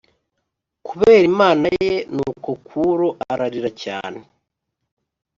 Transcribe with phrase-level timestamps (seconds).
[0.87, 4.19] Kubera imana ye Nuko Kuro ararira cyane